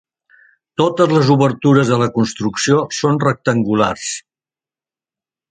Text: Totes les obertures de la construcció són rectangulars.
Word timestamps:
Totes 0.81 1.11
les 1.17 1.29
obertures 1.35 1.91
de 1.91 1.99
la 2.03 2.07
construcció 2.15 2.81
són 3.01 3.21
rectangulars. 3.27 4.09